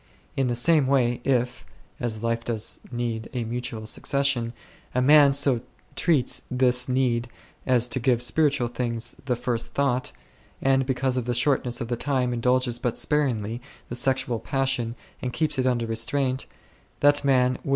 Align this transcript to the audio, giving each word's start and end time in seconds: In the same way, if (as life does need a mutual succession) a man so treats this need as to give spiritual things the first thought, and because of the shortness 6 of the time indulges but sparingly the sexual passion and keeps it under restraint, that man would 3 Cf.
In 0.35 0.47
the 0.47 0.55
same 0.55 0.87
way, 0.87 1.21
if 1.23 1.63
(as 1.99 2.23
life 2.23 2.43
does 2.45 2.79
need 2.91 3.29
a 3.33 3.43
mutual 3.43 3.85
succession) 3.85 4.51
a 4.95 4.99
man 4.99 5.31
so 5.31 5.61
treats 5.95 6.41
this 6.49 6.89
need 6.89 7.29
as 7.67 7.87
to 7.89 7.99
give 7.99 8.23
spiritual 8.23 8.67
things 8.67 9.15
the 9.25 9.35
first 9.35 9.75
thought, 9.75 10.11
and 10.59 10.87
because 10.87 11.17
of 11.17 11.25
the 11.25 11.35
shortness 11.35 11.75
6 11.75 11.81
of 11.81 11.87
the 11.89 11.97
time 11.97 12.33
indulges 12.33 12.79
but 12.79 12.97
sparingly 12.97 13.61
the 13.89 13.95
sexual 13.95 14.39
passion 14.39 14.95
and 15.21 15.33
keeps 15.33 15.59
it 15.59 15.67
under 15.67 15.85
restraint, 15.85 16.47
that 17.01 17.23
man 17.23 17.51
would 17.51 17.61
3 17.65 17.69
Cf. 17.69 17.69